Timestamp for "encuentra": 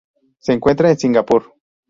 0.51-0.89